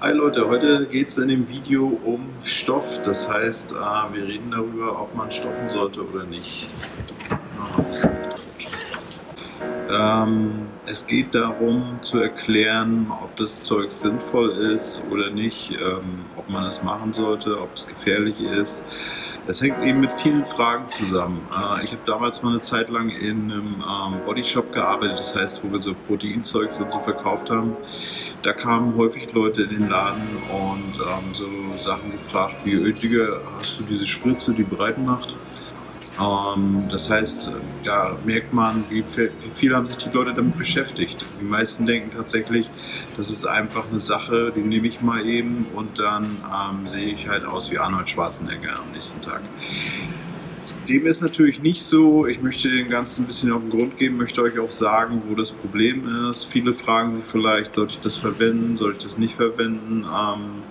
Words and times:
Hi 0.00 0.12
Leute, 0.12 0.48
heute 0.48 0.86
geht 0.86 1.08
es 1.08 1.18
in 1.18 1.28
dem 1.28 1.48
Video 1.48 1.98
um 2.04 2.28
Stoff. 2.42 3.00
Das 3.04 3.32
heißt, 3.32 3.72
äh, 3.72 3.76
wir 4.12 4.26
reden 4.26 4.50
darüber, 4.50 5.00
ob 5.00 5.14
man 5.14 5.30
stoffen 5.30 5.68
sollte 5.68 6.06
oder 6.06 6.24
nicht. 6.24 6.66
Ähm, 9.88 10.66
es 10.84 11.06
geht 11.06 11.34
darum 11.34 12.00
zu 12.02 12.18
erklären, 12.18 13.06
ob 13.22 13.36
das 13.36 13.64
Zeug 13.64 13.92
sinnvoll 13.92 14.50
ist 14.50 15.00
oder 15.10 15.30
nicht, 15.30 15.70
ähm, 15.70 16.24
ob 16.36 16.50
man 16.50 16.64
es 16.64 16.82
machen 16.82 17.12
sollte, 17.12 17.58
ob 17.60 17.74
es 17.74 17.86
gefährlich 17.86 18.40
ist. 18.40 18.84
Es 19.46 19.60
hängt 19.60 19.82
eben 19.84 20.00
mit 20.00 20.10
vielen 20.14 20.46
Fragen 20.46 20.88
zusammen. 20.88 21.46
Äh, 21.50 21.84
ich 21.84 21.92
habe 21.92 22.00
damals 22.06 22.42
mal 22.42 22.50
eine 22.50 22.62
Zeit 22.62 22.88
lang 22.88 23.10
in 23.10 23.52
einem 23.52 23.84
ähm, 23.86 24.24
Bodyshop 24.24 24.72
gearbeitet, 24.72 25.18
das 25.18 25.36
heißt, 25.36 25.62
wo 25.62 25.70
wir 25.70 25.82
so 25.82 25.94
Proteinzeugs 26.06 26.80
und 26.80 26.90
so 26.90 27.00
verkauft 27.00 27.50
haben. 27.50 27.76
Da 28.42 28.54
kamen 28.54 28.96
häufig 28.96 29.32
Leute 29.34 29.64
in 29.64 29.70
den 29.70 29.88
Laden 29.90 30.26
und 30.50 30.98
ähm, 30.98 31.34
so 31.34 31.46
Sachen 31.76 32.12
gefragt 32.12 32.56
wie, 32.64 32.90
Digga, 32.92 33.38
hast 33.58 33.80
du 33.80 33.84
diese 33.84 34.06
Spritze, 34.06 34.54
die 34.54 34.62
breit 34.62 34.96
macht? 34.96 35.36
Ähm, 36.20 36.84
das 36.90 37.10
heißt, 37.10 37.50
da 37.84 38.16
merkt 38.24 38.52
man, 38.52 38.84
wie 38.88 39.02
viel, 39.02 39.32
wie 39.42 39.50
viel, 39.54 39.74
haben 39.74 39.86
sich 39.86 39.96
die 39.96 40.10
Leute 40.10 40.34
damit 40.34 40.56
beschäftigt. 40.56 41.24
Die 41.40 41.44
meisten 41.44 41.86
denken 41.86 42.10
tatsächlich, 42.16 42.70
das 43.16 43.30
ist 43.30 43.44
einfach 43.44 43.84
eine 43.90 43.98
Sache, 43.98 44.52
die 44.54 44.60
nehme 44.60 44.86
ich 44.86 45.00
mal 45.00 45.26
eben 45.26 45.66
und 45.74 45.98
dann 45.98 46.24
ähm, 46.24 46.86
sehe 46.86 47.12
ich 47.12 47.28
halt 47.28 47.44
aus 47.46 47.70
wie 47.70 47.78
Arnold 47.78 48.08
Schwarzenegger 48.08 48.78
am 48.78 48.92
nächsten 48.92 49.20
Tag. 49.20 49.42
Dem 50.88 51.06
ist 51.06 51.20
natürlich 51.20 51.60
nicht 51.60 51.82
so. 51.82 52.26
Ich 52.26 52.40
möchte 52.42 52.70
dem 52.70 52.88
Ganzen 52.88 53.24
ein 53.24 53.26
bisschen 53.26 53.52
auf 53.52 53.60
den 53.60 53.70
Grund 53.70 53.96
geben, 53.96 54.16
möchte 54.16 54.42
euch 54.42 54.58
auch 54.58 54.70
sagen, 54.70 55.22
wo 55.28 55.34
das 55.34 55.50
Problem 55.50 56.06
ist. 56.30 56.44
Viele 56.44 56.74
fragen 56.74 57.14
sich 57.14 57.24
vielleicht, 57.24 57.74
sollte 57.74 57.94
ich 57.94 58.00
das 58.00 58.16
verwenden, 58.16 58.76
sollte 58.76 58.98
ich 58.98 59.04
das 59.04 59.18
nicht 59.18 59.34
verwenden? 59.34 60.04
Ähm, 60.04 60.62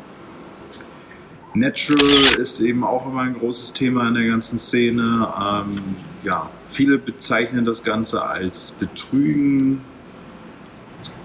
Natural 1.55 2.39
ist 2.39 2.59
eben 2.61 2.83
auch 2.83 3.05
immer 3.05 3.21
ein 3.21 3.35
großes 3.35 3.73
Thema 3.73 4.07
in 4.07 4.15
der 4.15 4.25
ganzen 4.25 4.57
Szene. 4.57 5.27
Ähm, 5.39 5.95
ja, 6.23 6.49
viele 6.69 6.97
bezeichnen 6.97 7.63
das 7.63 7.83
Ganze 7.83 8.23
als 8.23 8.71
Betrügen. 8.71 9.81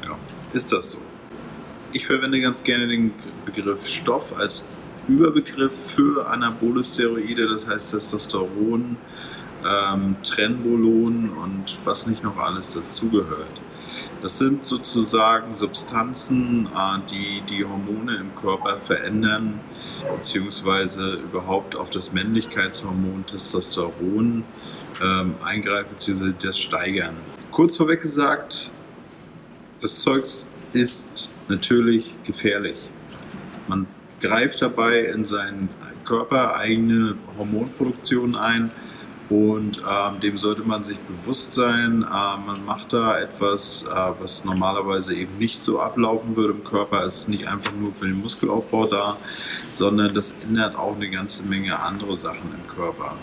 Ja, 0.05 0.19
ist 0.53 0.71
das 0.73 0.91
so? 0.93 0.99
Ich 1.93 2.07
verwende 2.07 2.41
ganz 2.43 2.63
gerne 2.63 2.89
den 2.89 3.13
Begriff 3.47 3.87
Stoff 3.87 4.39
als 4.39 4.67
Überbegriff 5.09 5.73
für 5.81 6.29
anabole 6.29 6.83
Steroide, 6.83 7.49
das 7.49 7.67
heißt 7.67 7.93
Testosteron, 7.93 8.99
ähm, 9.67 10.17
Trenbolon 10.23 11.31
und 11.31 11.79
was 11.85 12.07
nicht 12.07 12.23
noch 12.23 12.37
alles 12.37 12.69
dazugehört. 12.69 13.63
Das 14.21 14.37
sind 14.37 14.67
sozusagen 14.67 15.55
Substanzen, 15.55 16.67
äh, 16.67 16.99
die 17.11 17.43
die 17.49 17.65
Hormone 17.65 18.17
im 18.17 18.35
Körper 18.35 18.79
verändern, 18.83 19.61
beziehungsweise 20.17 21.15
überhaupt 21.15 21.77
auf 21.77 21.91
das 21.91 22.13
Männlichkeitshormon 22.13 23.27
Testosteron 23.27 24.45
ähm, 25.03 25.35
eingreifen, 25.45 25.89
beziehungsweise 25.91 26.35
das 26.41 26.59
steigern. 26.59 27.17
Kurz 27.51 27.77
vorweg 27.77 28.03
gesagt, 28.03 28.71
das 29.81 30.01
Zeugs 30.01 30.55
ist 30.73 31.29
natürlich 31.49 32.15
gefährlich. 32.25 32.91
Man 33.69 33.87
greift 34.21 34.63
dabei 34.63 35.01
in 35.01 35.25
seinen 35.25 35.69
Körper 36.05 36.57
eigene 36.57 37.17
Hormonproduktion 37.37 38.35
ein 38.35 38.71
und 39.31 39.83
ähm, 39.89 40.21
dem 40.21 40.39
sollte 40.39 40.63
man 40.63 40.85
sich 40.85 40.99
bewusst 41.01 41.53
sein. 41.53 42.03
Äh, 42.03 42.47
man 42.47 42.65
macht 42.65 42.93
da 42.93 43.19
etwas, 43.19 43.85
äh, 43.87 44.21
was 44.21 44.45
normalerweise 44.45 45.15
eben 45.15 45.37
nicht 45.39 45.63
so 45.63 45.81
ablaufen 45.81 46.35
würde 46.37 46.55
im 46.55 46.65
Körper. 46.65 47.05
Es 47.05 47.21
ist 47.21 47.29
nicht 47.29 47.47
einfach 47.47 47.73
nur 47.73 47.93
für 47.93 48.07
den 48.07 48.21
Muskelaufbau 48.21 48.87
da, 48.87 49.17
sondern 49.71 50.15
das 50.15 50.39
ändert 50.43 50.77
auch 50.77 50.97
eine 50.97 51.11
ganze 51.11 51.47
Menge 51.47 51.79
andere 51.79 52.17
Sachen 52.17 52.55
im 52.55 52.67
Körper. 52.75 53.17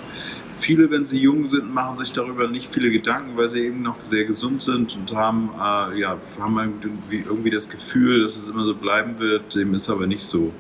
Viele, 0.60 0.90
wenn 0.90 1.06
sie 1.06 1.20
jung 1.20 1.48
sind, 1.48 1.74
machen 1.74 1.98
sich 1.98 2.14
darüber 2.14 2.48
nicht 2.48 2.74
viele 2.74 2.90
Gedanken, 2.90 3.38
weil 3.38 3.50
sie 3.50 3.62
eben 3.62 3.82
noch 3.82 4.04
sehr 4.04 4.26
gesund 4.26 4.62
sind 4.62 4.96
und 4.96 5.14
haben, 5.14 5.50
äh, 5.60 6.00
ja, 6.00 6.18
haben 6.40 6.82
irgendwie, 6.82 7.50
das 7.50 7.70
Gefühl, 7.70 8.22
dass 8.22 8.36
es 8.36 8.48
immer 8.48 8.66
so 8.66 8.76
bleiben 8.76 9.20
wird. 9.20 9.54
Dem 9.56 9.74
ist 9.74 9.90
aber 9.90 10.08
nicht 10.08 10.24
so. 10.24 10.54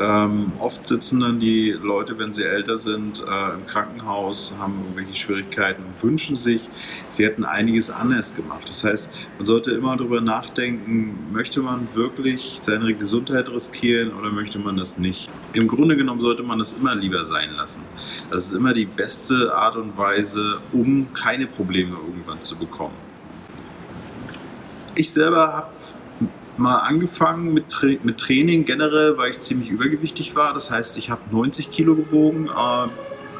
Ähm, 0.00 0.52
oft 0.58 0.88
sitzen 0.88 1.20
dann 1.20 1.38
die 1.38 1.70
Leute, 1.70 2.18
wenn 2.18 2.32
sie 2.32 2.44
älter 2.44 2.78
sind, 2.78 3.20
äh, 3.20 3.54
im 3.54 3.66
Krankenhaus, 3.66 4.56
haben 4.58 4.74
irgendwelche 4.84 5.14
Schwierigkeiten 5.14 5.82
und 5.84 6.02
wünschen 6.02 6.34
sich, 6.34 6.68
sie 7.10 7.24
hätten 7.24 7.44
einiges 7.44 7.90
anders 7.90 8.34
gemacht. 8.34 8.68
Das 8.68 8.84
heißt, 8.84 9.12
man 9.36 9.46
sollte 9.46 9.72
immer 9.72 9.96
darüber 9.96 10.20
nachdenken, 10.20 11.18
möchte 11.30 11.60
man 11.60 11.88
wirklich 11.94 12.60
seine 12.62 12.94
Gesundheit 12.94 13.50
riskieren 13.50 14.12
oder 14.14 14.30
möchte 14.30 14.58
man 14.58 14.76
das 14.76 14.98
nicht? 14.98 15.30
Im 15.54 15.68
Grunde 15.68 15.96
genommen 15.96 16.20
sollte 16.20 16.42
man 16.42 16.58
das 16.58 16.72
immer 16.72 16.94
lieber 16.94 17.24
sein 17.24 17.52
lassen. 17.52 17.82
Das 18.30 18.46
ist 18.46 18.52
immer 18.52 18.72
die 18.72 18.86
beste 18.86 19.54
Art 19.54 19.76
und 19.76 19.96
Weise, 19.98 20.58
um 20.72 21.12
keine 21.12 21.46
Probleme 21.46 21.96
irgendwann 21.96 22.40
zu 22.40 22.56
bekommen. 22.56 22.94
Ich 24.94 25.12
selber 25.12 25.52
habe 25.52 25.72
mal 26.56 26.76
angefangen 26.76 27.52
mit, 27.52 27.70
Tra 27.70 27.88
mit 28.02 28.18
Training 28.18 28.64
generell, 28.64 29.18
weil 29.18 29.30
ich 29.30 29.40
ziemlich 29.40 29.70
übergewichtig 29.70 30.34
war. 30.36 30.54
Das 30.54 30.70
heißt, 30.70 30.96
ich 30.96 31.10
habe 31.10 31.22
90 31.30 31.70
Kilo 31.70 31.94
gewogen, 31.94 32.48
äh, 32.48 32.88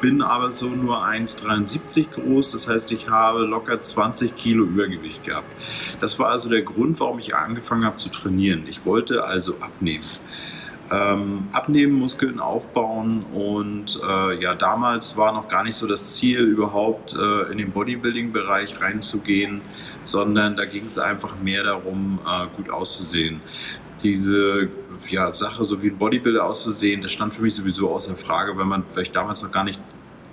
bin 0.01 0.21
aber 0.21 0.51
so 0.51 0.67
nur 0.69 1.03
1,73 1.03 2.11
groß. 2.11 2.51
Das 2.51 2.67
heißt, 2.67 2.91
ich 2.91 3.09
habe 3.09 3.45
locker 3.45 3.79
20 3.79 4.35
Kilo 4.35 4.65
Übergewicht 4.65 5.23
gehabt. 5.23 5.47
Das 6.01 6.19
war 6.19 6.29
also 6.29 6.49
der 6.49 6.61
Grund, 6.61 6.99
warum 6.99 7.19
ich 7.19 7.35
angefangen 7.35 7.85
habe 7.85 7.97
zu 7.97 8.09
trainieren. 8.09 8.65
Ich 8.69 8.85
wollte 8.85 9.23
also 9.23 9.55
abnehmen 9.61 10.03
ähm, 10.91 11.47
abnehmen, 11.51 11.93
Muskeln 11.93 12.39
aufbauen 12.39 13.23
und 13.33 13.99
äh, 14.07 14.41
ja, 14.41 14.53
damals 14.53 15.15
war 15.17 15.31
noch 15.31 15.47
gar 15.47 15.63
nicht 15.63 15.75
so 15.75 15.87
das 15.87 16.15
Ziel, 16.15 16.41
überhaupt 16.41 17.15
äh, 17.15 17.51
in 17.51 17.57
den 17.57 17.71
Bodybuilding-Bereich 17.71 18.81
reinzugehen, 18.81 19.61
sondern 20.03 20.57
da 20.57 20.65
ging 20.65 20.85
es 20.85 20.97
einfach 20.97 21.35
mehr 21.39 21.63
darum, 21.63 22.19
äh, 22.25 22.47
gut 22.55 22.69
auszusehen. 22.69 23.41
Diese 24.03 24.69
ja, 25.07 25.33
Sache, 25.33 25.63
so 25.63 25.81
wie 25.81 25.89
ein 25.89 25.97
Bodybuilder 25.97 26.43
auszusehen, 26.43 27.01
das 27.01 27.11
stand 27.11 27.33
für 27.33 27.41
mich 27.41 27.55
sowieso 27.55 27.89
außer 27.89 28.15
Frage, 28.15 28.57
weil 28.57 28.65
man 28.65 28.83
vielleicht 28.93 29.15
damals 29.15 29.41
noch 29.43 29.51
gar 29.51 29.63
nicht 29.63 29.79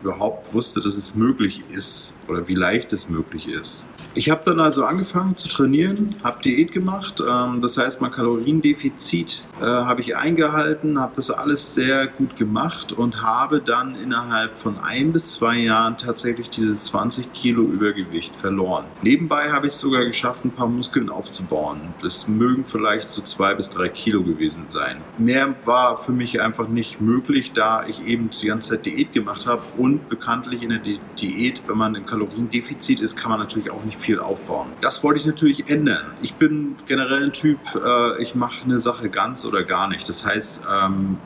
überhaupt 0.02 0.52
wusste, 0.52 0.80
dass 0.80 0.96
es 0.96 1.14
möglich 1.14 1.62
ist 1.68 2.16
oder 2.26 2.46
wie 2.48 2.54
leicht 2.54 2.92
es 2.92 3.08
möglich 3.08 3.48
ist. 3.48 3.90
Ich 4.12 4.28
habe 4.28 4.42
dann 4.44 4.58
also 4.58 4.84
angefangen 4.84 5.36
zu 5.36 5.48
trainieren, 5.48 6.16
habe 6.24 6.42
Diät 6.42 6.72
gemacht. 6.72 7.20
Ähm, 7.20 7.60
das 7.60 7.78
heißt, 7.78 8.00
mein 8.00 8.10
Kaloriendefizit 8.10 9.44
äh, 9.60 9.64
habe 9.64 10.00
ich 10.00 10.16
eingehalten, 10.16 10.98
habe 10.98 11.12
das 11.14 11.30
alles 11.30 11.74
sehr 11.74 12.08
gut 12.08 12.36
gemacht 12.36 12.92
und 12.92 13.22
habe 13.22 13.60
dann 13.60 13.94
innerhalb 13.94 14.58
von 14.58 14.78
ein 14.80 15.12
bis 15.12 15.34
zwei 15.34 15.58
Jahren 15.58 15.96
tatsächlich 15.96 16.50
diese 16.50 16.74
20 16.74 17.32
Kilo 17.32 17.62
Übergewicht 17.62 18.34
verloren. 18.34 18.86
Nebenbei 19.02 19.52
habe 19.52 19.68
ich 19.68 19.74
es 19.74 19.78
sogar 19.78 20.04
geschafft, 20.04 20.44
ein 20.44 20.50
paar 20.50 20.66
Muskeln 20.66 21.08
aufzubauen. 21.08 21.94
Das 22.02 22.26
mögen 22.26 22.64
vielleicht 22.66 23.10
so 23.10 23.22
zwei 23.22 23.54
bis 23.54 23.70
drei 23.70 23.88
Kilo 23.88 24.24
gewesen 24.24 24.64
sein. 24.70 24.96
Mehr 25.18 25.54
war 25.64 25.98
für 25.98 26.12
mich 26.12 26.40
einfach 26.40 26.66
nicht 26.66 27.00
möglich, 27.00 27.52
da 27.52 27.84
ich 27.86 28.04
eben 28.04 28.30
die 28.30 28.46
ganze 28.46 28.70
Zeit 28.70 28.86
Diät 28.86 29.12
gemacht 29.12 29.46
habe 29.46 29.62
und 29.78 30.08
bekanntlich 30.08 30.64
in 30.64 30.70
der 30.70 30.80
Diät, 31.20 31.62
wenn 31.68 31.78
man 31.78 31.94
im 31.94 32.06
Kaloriendefizit 32.06 32.98
ist, 32.98 33.16
kann 33.16 33.30
man 33.30 33.38
natürlich 33.38 33.70
auch 33.70 33.84
nicht 33.84 33.99
viel 34.00 34.18
aufbauen. 34.18 34.68
Das 34.80 35.02
wollte 35.04 35.20
ich 35.20 35.26
natürlich 35.26 35.70
ändern. 35.70 36.06
Ich 36.22 36.34
bin 36.34 36.76
generell 36.86 37.24
ein 37.24 37.32
Typ, 37.32 37.58
äh, 37.74 38.22
ich 38.22 38.34
mache 38.34 38.64
eine 38.64 38.78
Sache 38.78 39.08
ganz 39.08 39.44
oder 39.44 39.62
gar 39.62 39.88
nicht. 39.88 40.08
Das 40.08 40.26
heißt, 40.26 40.64
ähm, 40.72 41.18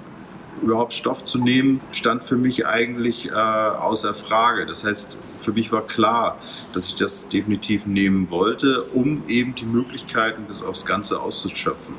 überhaupt 0.63 0.93
Stoff 0.93 1.25
zu 1.25 1.39
nehmen, 1.39 1.81
stand 1.93 2.25
für 2.25 2.37
mich 2.37 2.67
eigentlich 2.67 3.31
äh, 3.31 3.33
außer 3.33 4.15
Frage. 4.15 4.67
Das 4.67 4.85
heißt, 4.85 5.19
für 5.39 5.53
mich 5.53 5.73
war 5.73 5.87
klar, 5.87 6.39
dass 6.73 6.87
ich 6.87 6.97
das 6.97 7.29
definitiv 7.29 7.87
nehmen 7.87 8.31
wollte, 8.31 8.83
um 8.85 9.23
eben 9.29 9.55
die 9.55 9.67
Möglichkeiten 9.67 10.45
bis 10.45 10.63
aufs 10.63 10.87
Ganze 10.87 11.21
auszuschöpfen. 11.21 11.95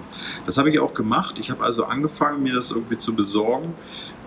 Das 0.45 0.57
habe 0.57 0.69
ich 0.69 0.79
auch 0.79 0.93
gemacht. 0.93 1.35
Ich 1.39 1.51
habe 1.51 1.63
also 1.63 1.85
angefangen, 1.85 2.43
mir 2.43 2.53
das 2.53 2.71
irgendwie 2.71 2.97
zu 2.97 3.15
besorgen. 3.15 3.73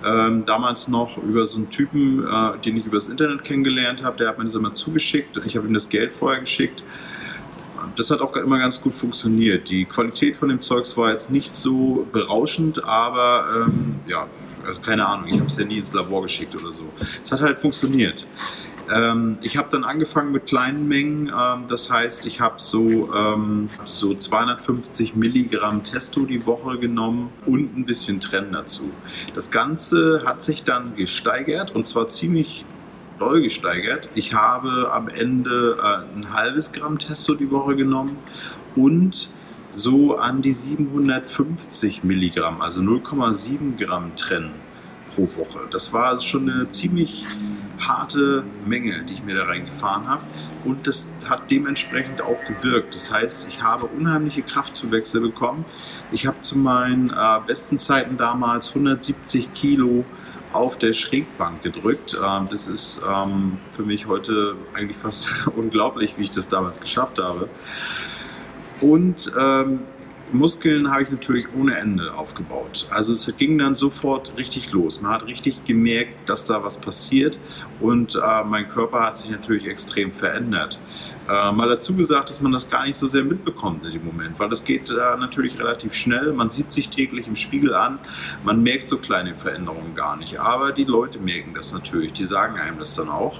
Ähm, 0.05 0.45
damals 0.45 0.87
noch 0.87 1.19
über 1.19 1.45
so 1.47 1.59
einen 1.59 1.71
Typen, 1.71 2.25
äh, 2.25 2.59
den 2.59 2.77
ich 2.77 2.87
übers 2.87 3.09
Internet 3.09 3.43
kennengelernt 3.43 4.05
habe, 4.05 4.17
der 4.17 4.29
hat 4.29 4.39
mir 4.39 4.45
das 4.45 4.55
immer 4.55 4.73
zugeschickt. 4.73 5.41
Ich 5.45 5.57
habe 5.57 5.67
ihm 5.67 5.75
das 5.75 5.89
Geld 5.89 6.15
vorher 6.15 6.41
geschickt 6.41 6.83
das 7.97 8.11
hat 8.11 8.21
auch 8.21 8.35
immer 8.37 8.59
ganz 8.59 8.81
gut 8.81 8.95
funktioniert. 8.95 9.69
Die 9.71 9.85
Qualität 9.85 10.37
von 10.37 10.49
dem 10.49 10.61
Zeugs 10.61 10.97
war 10.97 11.11
jetzt 11.11 11.31
nicht 11.31 11.57
so 11.57 12.07
berauschend, 12.13 12.85
aber 12.85 13.67
ähm, 13.67 13.97
ja, 14.07 14.27
also 14.67 14.81
keine 14.81 15.07
Ahnung, 15.07 15.29
ich 15.29 15.37
habe 15.37 15.47
es 15.47 15.57
ja 15.57 15.65
nie 15.65 15.79
ins 15.79 15.93
Labor 15.93 16.23
geschickt 16.23 16.55
oder 16.55 16.73
so. 16.73 16.85
Es 17.23 17.33
hat 17.33 17.41
halt 17.41 17.59
funktioniert. 17.61 18.27
Ähm, 18.91 19.39
ich 19.43 19.57
habe 19.57 19.69
dann 19.71 19.85
angefangen 19.85 20.33
mit 20.33 20.47
kleinen 20.47 20.89
Mengen, 20.89 21.29
ähm, 21.29 21.65
das 21.69 21.91
heißt, 21.91 22.27
ich 22.27 22.41
habe 22.41 22.55
so, 22.59 23.13
ähm, 23.15 23.69
so 23.85 24.15
250 24.15 25.15
Milligramm 25.15 25.85
Testo 25.85 26.25
die 26.25 26.47
Woche 26.47 26.79
genommen 26.79 27.31
und 27.45 27.77
ein 27.77 27.85
bisschen 27.85 28.21
Trenn 28.21 28.53
dazu. 28.53 28.91
Das 29.35 29.51
Ganze 29.51 30.23
hat 30.25 30.43
sich 30.43 30.65
dann 30.65 30.95
gesteigert 30.95 31.75
und 31.75 31.87
zwar 31.87 32.09
ziemlich 32.09 32.65
doll 33.19 33.43
gesteigert. 33.43 34.09
Ich 34.15 34.35
habe 34.35 34.91
am 34.93 35.09
Ende 35.09 35.77
äh, 35.81 36.17
ein 36.17 36.33
halbes 36.33 36.73
Gramm 36.73 36.99
Testo 36.99 37.35
die 37.35 37.51
Woche 37.51 37.77
genommen 37.77 38.17
und 38.77 39.31
so 39.71 40.17
an 40.17 40.43
die 40.43 40.53
750 40.53 42.05
Milligramm, 42.05 42.61
also 42.61 42.81
0,7 42.81 43.77
Gramm 43.77 44.17
trennen 44.17 44.53
pro 45.15 45.29
Woche. 45.37 45.61
Das 45.71 45.93
war 45.93 46.07
also 46.07 46.23
schon 46.23 46.51
eine 46.51 46.71
ziemlich 46.71 47.27
harte 47.81 48.45
Menge, 48.67 49.05
die 49.05 49.15
ich 49.15 49.23
mir 49.23 49.37
da 49.37 49.45
reingefahren 49.45 50.09
habe. 50.09 50.23
Und 50.65 50.87
das 50.87 51.19
hat 51.29 51.51
dementsprechend 51.51 52.21
auch 52.21 52.39
gewirkt. 52.47 52.95
Das 52.95 53.13
heißt, 53.13 53.49
ich 53.49 53.63
habe 53.63 53.87
unheimliche 53.87 54.43
Kraftzuwächse 54.43 55.21
bekommen. 55.21 55.65
Ich 56.11 56.27
habe 56.27 56.41
zu 56.41 56.59
meinen 56.59 57.11
äh, 57.11 57.41
besten 57.47 57.79
Zeiten 57.79 58.17
damals 58.17 58.71
170 58.71 59.53
Kilo 59.55 60.05
auf 60.53 60.79
der 60.79 60.93
Schrägbank 60.93 61.63
gedrückt. 61.63 62.17
Ähm, 62.23 62.49
das 62.51 62.67
ist 62.67 63.03
ähm, 63.09 63.59
für 63.71 63.83
mich 63.83 64.07
heute 64.07 64.57
eigentlich 64.75 64.97
fast 64.97 65.29
unglaublich, 65.57 66.15
wie 66.17 66.25
ich 66.25 66.31
das 66.31 66.49
damals 66.49 66.81
geschafft 66.81 67.19
habe. 67.19 67.49
Und 68.81 69.33
ähm, 69.39 69.81
Muskeln 70.33 70.91
habe 70.91 71.03
ich 71.05 71.11
natürlich 71.11 71.47
ohne 71.59 71.77
Ende 71.77 72.15
aufgebaut. 72.15 72.87
Also 72.91 73.13
es 73.13 73.35
ging 73.37 73.59
dann 73.59 73.75
sofort 73.75 74.37
richtig 74.37 74.73
los. 74.73 75.01
Man 75.01 75.13
hat 75.13 75.27
richtig 75.27 75.65
gemerkt, 75.65 76.29
dass 76.29 76.45
da 76.45 76.63
was 76.63 76.79
passiert 76.79 77.39
und 77.81 78.15
äh, 78.15 78.45
mein 78.45 78.69
Körper 78.69 79.01
hat 79.01 79.19
sich 79.19 79.31
natürlich 79.31 79.67
extrem 79.67 80.13
verändert. 80.13 80.79
Äh, 81.29 81.53
mal 81.53 81.69
dazu 81.69 81.95
gesagt, 81.95 82.31
dass 82.31 82.41
man 82.41 82.53
das 82.53 82.71
gar 82.71 82.87
nicht 82.87 82.97
so 82.97 83.07
sehr 83.07 83.23
mitbekommt 83.23 83.85
in 83.85 83.93
dem 83.93 84.05
Moment, 84.05 84.39
weil 84.41 84.49
das 84.49 84.65
geht 84.65 84.89
äh, 84.89 84.95
natürlich 85.19 85.59
relativ 85.59 85.93
schnell. 85.93 86.33
Man 86.33 86.51
sieht 86.51 86.73
sich 86.73 86.89
täglich 86.89 87.27
im 87.27 87.37
Spiegel 87.37 87.75
an, 87.75 87.99
man 88.45 88.63
merkt 88.63 88.89
so 88.89 88.97
kleine 88.97 89.35
Veränderungen 89.35 89.95
gar 89.95 90.17
nicht. 90.17 90.41
Aber 90.41 90.73
die 90.73 90.85
Leute 90.85 91.19
merken 91.19 91.53
das 91.55 91.75
natürlich, 91.75 92.15
die 92.15 92.25
sagen 92.25 92.59
einem 92.59 92.79
das 92.79 92.95
dann 92.95 93.11
auch. 93.11 93.39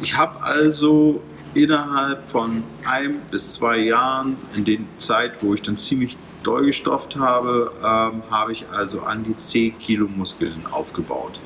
Ich 0.00 0.16
habe 0.16 0.42
also 0.42 1.22
innerhalb 1.52 2.26
von 2.28 2.62
ein 2.88 3.20
bis 3.30 3.54
zwei 3.54 3.78
Jahren, 3.78 4.36
in 4.54 4.64
der 4.64 4.78
Zeit, 4.96 5.42
wo 5.42 5.52
ich 5.52 5.60
dann 5.60 5.76
ziemlich 5.76 6.16
doll 6.44 6.64
gestofft 6.64 7.16
habe, 7.16 7.72
ähm, 7.78 8.22
habe 8.30 8.52
ich 8.52 8.70
also 8.70 9.02
an 9.02 9.24
die 9.24 9.36
10 9.36 9.78
Kilo 9.78 10.08
Muskeln 10.16 10.64
aufgebaut. 10.70 11.40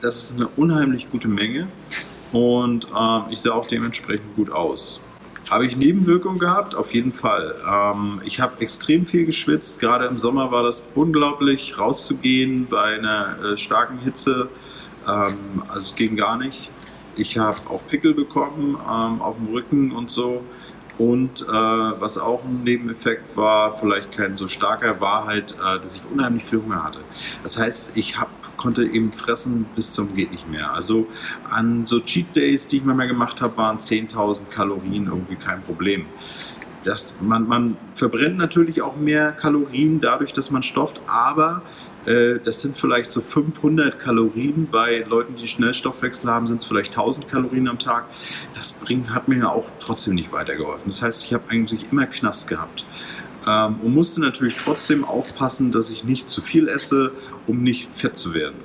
Das 0.00 0.30
ist 0.30 0.36
eine 0.36 0.48
unheimlich 0.56 1.10
gute 1.10 1.28
Menge 1.28 1.68
und 2.32 2.86
ähm, 2.96 3.22
ich 3.30 3.40
sah 3.40 3.52
auch 3.52 3.66
dementsprechend 3.66 4.36
gut 4.36 4.50
aus. 4.50 5.02
Habe 5.50 5.66
ich 5.66 5.76
Nebenwirkungen 5.76 6.38
gehabt? 6.38 6.76
Auf 6.76 6.94
jeden 6.94 7.12
Fall. 7.12 7.56
Ähm, 7.68 8.20
ich 8.24 8.38
habe 8.38 8.60
extrem 8.60 9.04
viel 9.04 9.26
geschwitzt. 9.26 9.80
Gerade 9.80 10.06
im 10.06 10.16
Sommer 10.16 10.52
war 10.52 10.62
das 10.62 10.88
unglaublich, 10.94 11.76
rauszugehen 11.76 12.68
bei 12.70 12.98
einer 12.98 13.36
äh, 13.42 13.56
starken 13.56 13.98
Hitze. 13.98 14.48
Ähm, 15.08 15.62
also 15.66 15.80
es 15.80 15.94
ging 15.96 16.14
gar 16.14 16.36
nicht. 16.38 16.70
Ich 17.16 17.36
habe 17.36 17.58
auch 17.68 17.84
Pickel 17.88 18.14
bekommen 18.14 18.78
ähm, 18.80 19.20
auf 19.20 19.36
dem 19.36 19.48
Rücken 19.48 19.90
und 19.90 20.10
so. 20.10 20.44
Und 20.98 21.42
äh, 21.42 21.46
was 21.46 22.18
auch 22.18 22.44
ein 22.44 22.62
Nebeneffekt 22.62 23.36
war, 23.36 23.78
vielleicht 23.78 24.16
kein 24.16 24.36
so 24.36 24.46
starker, 24.46 25.00
war 25.00 25.24
halt, 25.24 25.52
äh, 25.52 25.80
dass 25.80 25.96
ich 25.96 26.02
unheimlich 26.04 26.44
viel 26.44 26.60
Hunger 26.62 26.84
hatte. 26.84 27.00
Das 27.42 27.58
heißt, 27.58 27.96
ich 27.96 28.20
hab, 28.20 28.28
konnte 28.60 28.84
eben 28.84 29.10
fressen 29.12 29.64
bis 29.74 29.94
zum 29.94 30.14
geht 30.14 30.30
nicht 30.30 30.48
mehr. 30.48 30.72
Also 30.72 31.06
an 31.48 31.86
so 31.86 31.98
Cheat 31.98 32.36
Days, 32.36 32.68
die 32.68 32.76
ich 32.76 32.84
mal 32.84 33.08
gemacht 33.08 33.40
habe, 33.40 33.56
waren 33.56 33.78
10.000 33.78 34.50
Kalorien 34.50 35.06
irgendwie 35.06 35.36
kein 35.36 35.62
Problem. 35.62 36.04
Das, 36.84 37.16
man, 37.20 37.48
man 37.48 37.76
verbrennt 37.94 38.36
natürlich 38.36 38.82
auch 38.82 38.96
mehr 38.96 39.32
Kalorien 39.32 40.00
dadurch, 40.00 40.32
dass 40.32 40.50
man 40.50 40.62
stofft, 40.62 41.00
aber 41.06 41.62
äh, 42.06 42.38
das 42.42 42.60
sind 42.60 42.76
vielleicht 42.76 43.10
so 43.10 43.20
500 43.20 43.98
Kalorien. 43.98 44.68
Bei 44.70 45.04
Leuten, 45.08 45.36
die 45.36 45.46
Schnellstoffwechsel 45.46 46.30
haben, 46.30 46.46
sind 46.46 46.58
es 46.58 46.64
vielleicht 46.66 46.92
1000 46.92 47.28
Kalorien 47.28 47.68
am 47.68 47.78
Tag. 47.78 48.04
Das 48.54 48.72
bringt, 48.72 49.14
hat 49.14 49.28
mir 49.28 49.38
ja 49.38 49.48
auch 49.48 49.66
trotzdem 49.80 50.14
nicht 50.14 50.32
weitergeholfen. 50.32 50.84
Das 50.86 51.02
heißt, 51.02 51.24
ich 51.24 51.34
habe 51.34 51.44
eigentlich 51.50 51.92
immer 51.92 52.06
Knast 52.06 52.48
gehabt. 52.48 52.86
Ähm, 53.46 53.76
und 53.82 53.94
musste 53.94 54.20
natürlich 54.20 54.56
trotzdem 54.56 55.04
aufpassen, 55.04 55.72
dass 55.72 55.90
ich 55.90 56.04
nicht 56.04 56.28
zu 56.28 56.42
viel 56.42 56.68
esse, 56.68 57.12
um 57.46 57.62
nicht 57.62 57.94
fett 57.94 58.18
zu 58.18 58.34
werden. 58.34 58.56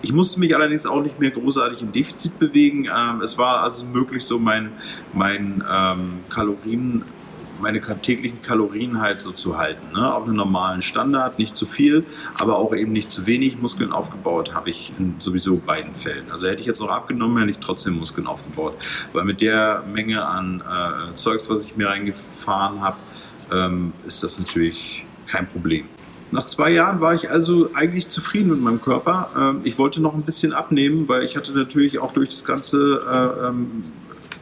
Ich 0.00 0.12
musste 0.12 0.40
mich 0.40 0.54
allerdings 0.54 0.86
auch 0.86 1.02
nicht 1.02 1.18
mehr 1.18 1.30
großartig 1.30 1.82
im 1.82 1.92
Defizit 1.92 2.38
bewegen. 2.38 2.86
Ähm, 2.86 3.20
es 3.20 3.36
war 3.36 3.62
also 3.62 3.84
möglich, 3.84 4.24
so 4.24 4.38
mein, 4.38 4.72
mein 5.12 5.64
ähm, 5.70 6.20
Kalorien 6.30 7.04
meine 7.60 7.80
täglichen 7.80 8.42
Kalorien 8.42 9.00
halt 9.00 9.20
so 9.20 9.32
zu 9.32 9.58
halten. 9.58 9.92
Ne? 9.92 10.12
Auf 10.12 10.24
einem 10.24 10.36
normalen 10.36 10.82
Standard, 10.82 11.38
nicht 11.38 11.56
zu 11.56 11.66
viel, 11.66 12.04
aber 12.38 12.56
auch 12.56 12.74
eben 12.74 12.92
nicht 12.92 13.10
zu 13.10 13.26
wenig. 13.26 13.60
Muskeln 13.60 13.92
aufgebaut 13.92 14.54
habe 14.54 14.70
ich 14.70 14.92
in 14.98 15.16
sowieso 15.18 15.56
beiden 15.56 15.94
Fällen. 15.94 16.30
Also 16.30 16.48
hätte 16.48 16.60
ich 16.60 16.66
jetzt 16.66 16.80
noch 16.80 16.90
abgenommen, 16.90 17.38
hätte 17.38 17.50
ich 17.50 17.58
trotzdem 17.58 17.98
Muskeln 17.98 18.26
aufgebaut. 18.26 18.74
Weil 19.12 19.24
mit 19.24 19.40
der 19.40 19.82
Menge 19.92 20.24
an 20.24 20.62
äh, 20.62 21.14
Zeugs, 21.14 21.50
was 21.50 21.64
ich 21.64 21.76
mir 21.76 21.88
reingefahren 21.88 22.80
habe, 22.80 22.96
ähm, 23.52 23.92
ist 24.06 24.22
das 24.22 24.38
natürlich 24.38 25.04
kein 25.26 25.48
Problem. 25.48 25.84
Nach 26.30 26.44
zwei 26.44 26.70
Jahren 26.70 27.00
war 27.00 27.14
ich 27.14 27.30
also 27.30 27.70
eigentlich 27.72 28.08
zufrieden 28.08 28.50
mit 28.50 28.60
meinem 28.60 28.82
Körper. 28.82 29.30
Ähm, 29.36 29.60
ich 29.64 29.78
wollte 29.78 30.02
noch 30.02 30.14
ein 30.14 30.22
bisschen 30.22 30.52
abnehmen, 30.52 31.08
weil 31.08 31.22
ich 31.22 31.36
hatte 31.36 31.52
natürlich 31.52 32.00
auch 32.00 32.12
durch 32.12 32.28
das 32.28 32.44
ganze 32.44 33.00
äh, 33.08 33.46
ähm, 33.46 33.84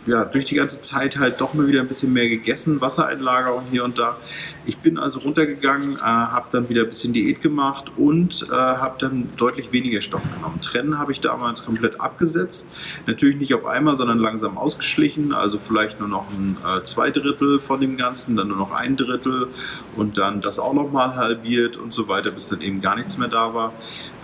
ja, 0.07 0.25
durch 0.25 0.45
die 0.45 0.55
ganze 0.55 0.81
Zeit 0.81 1.19
halt 1.19 1.41
doch 1.41 1.55
mal 1.55 1.67
wieder 1.67 1.81
ein 1.81 1.89
bisschen 1.89 2.13
mehr 2.13 2.29
gegessen, 2.29 2.81
Wassereinlagerung 2.81 3.65
hier 3.71 3.85
und 3.85 3.99
da. 3.99 4.17
Ich 4.65 4.79
bin 4.79 4.99
also 4.99 5.21
runtergegangen, 5.21 5.97
äh, 5.97 6.03
habe 6.03 6.47
dann 6.53 6.69
wieder 6.69 6.83
ein 6.83 6.89
bisschen 6.89 7.13
Diät 7.13 7.41
gemacht 7.41 7.87
und 7.97 8.47
äh, 8.51 8.55
habe 8.55 8.97
dann 9.01 9.29
deutlich 9.37 9.73
weniger 9.73 10.01
Stoff 10.01 10.23
genommen. 10.23 10.61
Trennen 10.61 10.99
habe 10.99 11.13
ich 11.13 11.21
damals 11.21 11.65
komplett 11.65 12.01
abgesetzt. 12.01 12.77
Natürlich 13.07 13.37
nicht 13.37 13.55
auf 13.55 13.65
einmal, 13.65 13.97
sondern 13.97 14.19
langsam 14.19 14.59
ausgeschlichen. 14.59 15.33
Also 15.33 15.59
vielleicht 15.59 16.01
nur 16.01 16.09
noch 16.09 16.27
ein 16.31 16.57
äh, 16.65 16.83
zwei 16.85 17.13
von 17.61 17.81
dem 17.81 17.97
Ganzen, 17.97 18.37
dann 18.37 18.49
nur 18.49 18.57
noch 18.57 18.73
ein 18.73 18.97
Drittel 18.97 19.49
und 19.97 20.19
dann 20.19 20.41
das 20.41 20.59
auch 20.59 20.75
nochmal 20.75 21.17
halbiert 21.17 21.77
und 21.77 21.93
so 21.93 22.09
weiter, 22.09 22.31
bis 22.31 22.49
dann 22.49 22.61
eben 22.61 22.81
gar 22.81 22.97
nichts 22.97 23.17
mehr 23.17 23.29
da 23.29 23.55
war. 23.55 23.73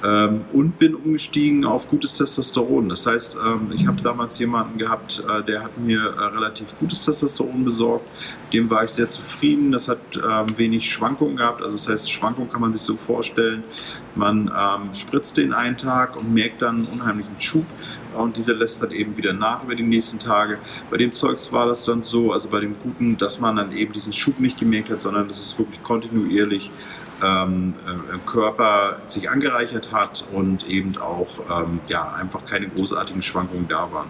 Ähm, 0.05 0.43
und 0.53 0.79
bin 0.79 0.95
umgestiegen 0.95 1.65
auf 1.65 1.89
gutes 1.89 2.15
Testosteron. 2.15 2.89
Das 2.89 3.07
heißt, 3.07 3.39
ähm, 3.47 3.73
ich 3.75 3.87
habe 3.87 4.03
damals 4.03 4.39
jemanden 4.39 4.79
gehabt, 4.79 5.25
äh, 5.29 5.43
der 5.45 5.63
hat 5.63 5.72
mir 5.77 6.01
äh, 6.01 6.25
relativ 6.25 6.79
gutes 6.79 7.05
Testosteron 7.05 7.65
besorgt. 7.65 8.07
Dem 8.53 8.69
war 8.71 8.85
ich 8.85 8.91
sehr 8.91 9.09
zufrieden. 9.09 9.73
Das 9.73 9.89
hat 9.89 9.99
ähm, 10.17 10.57
wenig 10.57 10.91
Schwankungen 10.91 11.37
gehabt. 11.37 11.63
Also 11.63 11.77
das 11.77 11.89
heißt, 11.89 12.11
Schwankungen 12.11 12.51
kann 12.51 12.61
man 12.61 12.73
sich 12.73 12.83
so 12.83 12.97
vorstellen. 12.97 13.65
Man 14.15 14.49
ähm, 14.49 14.95
spritzt 14.95 15.37
den 15.37 15.53
einen 15.53 15.77
Tag 15.77 16.17
und 16.17 16.33
merkt 16.33 16.63
dann 16.63 16.77
einen 16.77 16.87
unheimlichen 16.87 17.41
Schub 17.41 17.65
und 18.15 18.37
dieser 18.37 18.55
lässt 18.55 18.83
dann 18.83 18.91
eben 18.91 19.17
wieder 19.17 19.33
nach 19.33 19.63
über 19.65 19.75
die 19.75 19.83
nächsten 19.83 20.19
Tage. 20.19 20.59
Bei 20.91 20.97
dem 20.97 21.13
Zeugs 21.13 21.53
war 21.53 21.67
das 21.67 21.85
dann 21.85 22.05
so, 22.05 22.33
also 22.33 22.49
bei 22.51 22.61
dem 22.61 22.77
Guten, 22.79 23.17
dass 23.17 23.41
man 23.41 23.57
dann 23.57 23.73
eben 23.73 23.93
diesen 23.93 24.13
Schub 24.13 24.39
nicht 24.41 24.59
gemerkt 24.59 24.91
hat, 24.91 25.03
sondern 25.03 25.29
dass 25.29 25.41
es 25.41 25.59
wirklich 25.59 25.83
kontinuierlich 25.83 26.71
ähm, 27.23 27.75
äh, 27.87 28.19
Körper 28.27 28.99
sich 29.07 29.31
angereichert 29.31 29.93
hat 29.93 30.25
und 30.33 30.69
eben 30.69 30.97
auch 30.99 31.39
ähm, 31.51 31.81
ja, 31.87 32.13
einfach 32.15 32.45
keine 32.45 32.69
großartigen 32.69 33.23
Schwankungen 33.23 33.69
da 33.69 33.91
waren. 33.93 34.09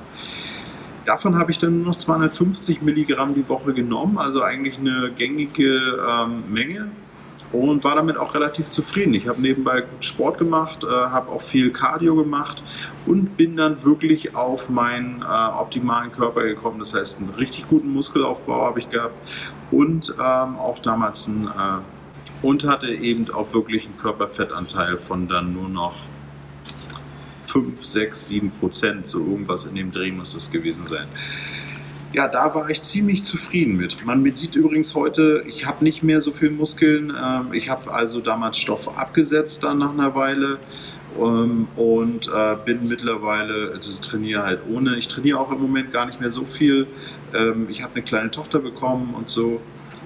Davon 1.04 1.38
habe 1.38 1.50
ich 1.50 1.58
dann 1.58 1.78
nur 1.78 1.88
noch 1.88 1.96
250 1.96 2.82
Milligramm 2.82 3.34
die 3.34 3.48
Woche 3.48 3.72
genommen, 3.72 4.18
also 4.18 4.42
eigentlich 4.42 4.78
eine 4.78 5.10
gängige 5.16 5.98
ähm, 6.08 6.44
Menge 6.48 6.90
und 7.52 7.84
war 7.84 7.96
damit 7.96 8.16
auch 8.16 8.34
relativ 8.34 8.70
zufrieden. 8.70 9.14
Ich 9.14 9.28
habe 9.28 9.40
nebenbei 9.40 9.82
gut 9.82 10.04
Sport 10.04 10.38
gemacht, 10.38 10.84
äh, 10.84 10.88
habe 10.88 11.30
auch 11.30 11.42
viel 11.42 11.70
Cardio 11.70 12.16
gemacht 12.16 12.64
und 13.06 13.36
bin 13.36 13.56
dann 13.56 13.84
wirklich 13.84 14.34
auf 14.34 14.70
meinen 14.70 15.22
äh, 15.22 15.24
optimalen 15.24 16.12
Körper 16.12 16.42
gekommen. 16.42 16.78
Das 16.78 16.94
heißt, 16.94 17.22
einen 17.22 17.30
richtig 17.34 17.68
guten 17.68 17.92
Muskelaufbau 17.92 18.66
habe 18.66 18.78
ich 18.78 18.88
gehabt 18.88 19.14
und 19.70 20.14
ähm, 20.18 20.56
auch 20.56 20.78
damals 20.78 21.28
einen 21.28 21.46
äh, 21.46 22.46
und 22.46 22.66
hatte 22.66 22.88
eben 22.88 23.30
auch 23.32 23.52
wirklich 23.54 23.86
einen 23.86 23.96
Körperfettanteil 23.98 24.98
von 24.98 25.28
dann 25.28 25.52
nur 25.52 25.68
noch 25.68 25.94
5, 27.52 27.84
6, 27.84 28.28
7 28.28 28.50
Prozent, 28.52 29.08
so 29.08 29.20
irgendwas 29.20 29.66
in 29.66 29.74
dem 29.74 29.92
Dreh 29.92 30.10
muss 30.10 30.34
es 30.34 30.50
gewesen 30.50 30.86
sein. 30.86 31.06
Ja, 32.14 32.28
da 32.28 32.54
war 32.54 32.68
ich 32.68 32.82
ziemlich 32.82 33.24
zufrieden 33.24 33.76
mit. 33.76 34.04
Man 34.04 34.34
sieht 34.34 34.54
übrigens 34.54 34.94
heute, 34.94 35.44
ich 35.46 35.66
habe 35.66 35.82
nicht 35.84 36.02
mehr 36.02 36.20
so 36.20 36.32
viel 36.32 36.50
Muskeln. 36.50 37.10
Ähm, 37.10 37.52
ich 37.52 37.70
habe 37.70 37.92
also 37.92 38.20
damals 38.20 38.58
Stoff 38.58 38.98
abgesetzt 38.98 39.64
dann 39.64 39.78
nach 39.78 39.92
einer 39.92 40.14
Weile 40.14 40.58
ähm, 41.18 41.68
und 41.76 42.28
äh, 42.28 42.56
bin 42.64 42.86
mittlerweile, 42.86 43.72
also 43.74 43.98
trainiere 44.00 44.42
halt 44.42 44.60
ohne. 44.70 44.96
Ich 44.96 45.08
trainiere 45.08 45.38
auch 45.38 45.50
im 45.52 45.60
Moment 45.60 45.90
gar 45.90 46.06
nicht 46.06 46.20
mehr 46.20 46.30
so 46.30 46.44
viel. 46.44 46.86
Ähm, 47.34 47.68
ich 47.70 47.82
habe 47.82 47.94
eine 47.94 48.02
kleine 48.02 48.30
Tochter 48.30 48.58
bekommen 48.58 49.14
und 49.14 49.30
so 49.30 49.62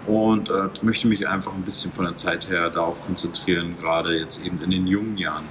und 0.07 0.49
äh, 0.49 0.69
möchte 0.83 1.09
mich 1.09 1.29
einfach 1.29 1.55
ein 1.55 1.63
bisschen 1.63 1.93
von 1.93 2.05
der 2.05 2.17
Zeit 2.17 2.49
her 2.49 2.71
darauf 2.71 3.05
konzentrieren, 3.05 3.77
gerade 3.81 4.17
jetzt 4.17 4.45
eben 4.47 4.61
in 4.63 4.71
den 4.71 4.87
jungen 4.87 5.19
Jahren. 5.19 5.45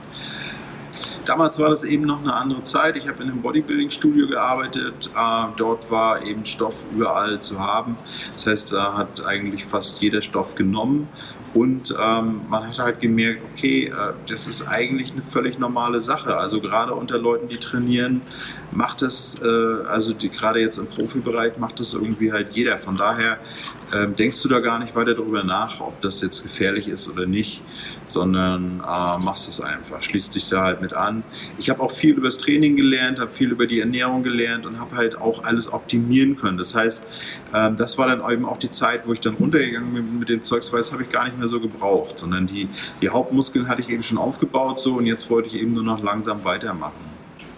Damals 1.25 1.59
war 1.59 1.69
das 1.69 1.83
eben 1.83 2.03
noch 2.03 2.21
eine 2.21 2.33
andere 2.33 2.63
Zeit. 2.63 2.95
Ich 2.97 3.07
habe 3.07 3.23
in 3.23 3.29
einem 3.29 3.41
Bodybuilding-Studio 3.41 4.27
gearbeitet. 4.27 5.09
Äh, 5.15 5.45
dort 5.57 5.89
war 5.89 6.23
eben 6.23 6.45
Stoff 6.45 6.75
überall 6.93 7.41
zu 7.41 7.59
haben. 7.59 7.97
Das 8.33 8.45
heißt, 8.45 8.73
da 8.73 8.95
hat 8.95 9.25
eigentlich 9.25 9.65
fast 9.65 10.01
jeder 10.01 10.21
Stoff 10.21 10.55
genommen. 10.55 11.07
Und 11.55 11.95
ähm, 11.97 12.41
man 12.49 12.67
hat 12.67 12.79
halt 12.79 12.99
gemerkt, 12.99 13.41
okay, 13.53 13.85
äh, 13.85 14.13
das 14.27 14.45
ist 14.45 14.67
eigentlich 14.67 15.13
eine 15.13 15.21
völlig 15.21 15.57
normale 15.57 16.01
Sache. 16.01 16.35
Also 16.35 16.59
gerade 16.59 16.93
unter 16.93 17.17
Leuten, 17.17 17.47
die 17.47 17.55
trainieren, 17.55 18.21
macht 18.73 19.01
das, 19.01 19.41
äh, 19.41 19.47
also 19.87 20.13
die, 20.13 20.29
gerade 20.29 20.59
jetzt 20.59 20.77
im 20.77 20.87
Profibereich, 20.87 21.57
macht 21.57 21.79
das 21.79 21.93
irgendwie 21.93 22.33
halt 22.33 22.53
jeder. 22.57 22.77
Von 22.79 22.95
daher 22.95 23.37
ähm, 23.93 24.17
denkst 24.17 24.43
du 24.43 24.49
da 24.49 24.59
gar 24.59 24.79
nicht 24.79 24.97
weiter 24.97 25.13
darüber 25.13 25.43
nach, 25.43 25.79
ob 25.79 26.01
das 26.01 26.21
jetzt 26.21 26.43
gefährlich 26.43 26.89
ist 26.89 27.09
oder 27.09 27.25
nicht, 27.25 27.63
sondern 28.05 28.81
äh, 28.81 29.23
machst 29.23 29.47
es 29.47 29.61
einfach, 29.61 30.03
schließt 30.03 30.35
dich 30.35 30.47
da 30.47 30.61
halt 30.61 30.81
mit 30.81 30.93
an. 30.93 31.14
Ich 31.57 31.69
habe 31.69 31.81
auch 31.81 31.91
viel 31.91 32.15
über 32.15 32.27
das 32.27 32.37
Training 32.37 32.75
gelernt, 32.75 33.19
habe 33.19 33.31
viel 33.31 33.51
über 33.51 33.67
die 33.67 33.79
Ernährung 33.79 34.23
gelernt 34.23 34.65
und 34.65 34.79
habe 34.79 34.95
halt 34.95 35.17
auch 35.17 35.43
alles 35.43 35.71
optimieren 35.71 36.35
können. 36.35 36.57
Das 36.57 36.75
heißt, 36.75 37.11
ähm, 37.53 37.77
das 37.77 37.97
war 37.97 38.07
dann 38.07 38.21
eben 38.31 38.45
auch 38.45 38.57
die 38.57 38.71
Zeit, 38.71 39.07
wo 39.07 39.13
ich 39.13 39.19
dann 39.19 39.35
runtergegangen 39.35 39.93
bin 39.93 40.19
mit 40.19 40.29
dem 40.29 40.43
Zeugs, 40.43 40.71
weil 40.71 40.79
das 40.79 40.91
habe 40.91 41.03
ich 41.03 41.09
gar 41.09 41.25
nicht 41.25 41.37
mehr 41.37 41.47
so 41.47 41.59
gebraucht, 41.59 42.19
sondern 42.19 42.47
die, 42.47 42.67
die 43.01 43.09
Hauptmuskeln 43.09 43.67
hatte 43.67 43.81
ich 43.81 43.89
eben 43.89 44.03
schon 44.03 44.17
aufgebaut 44.17 44.79
so 44.79 44.95
und 44.95 45.05
jetzt 45.05 45.29
wollte 45.29 45.49
ich 45.49 45.55
eben 45.55 45.73
nur 45.73 45.83
noch 45.83 46.03
langsam 46.03 46.43
weitermachen 46.43 47.15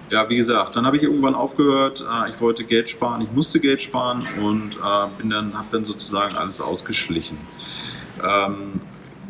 ja, 0.10 0.30
wie 0.30 0.38
gesagt, 0.38 0.76
dann 0.76 0.86
habe 0.86 0.98
ich 0.98 1.04
irgendwann 1.04 1.36
aufgehört. 1.36 2.02
Äh, 2.02 2.32
ich 2.32 2.40
wollte 2.40 2.64
Geld 2.64 2.90
sparen, 2.90 3.22
ich 3.22 3.32
musste 3.32 3.60
Geld 3.60 3.82
sparen 3.82 4.26
und 4.42 4.76
äh, 4.76 5.08
bin 5.18 5.30
dann, 5.30 5.58
habe 5.58 5.68
dann 5.72 5.86
sozusagen 5.86 6.36
alles 6.36 6.62
ausgeschlichen. 6.62 7.38
Ähm, 8.24 8.82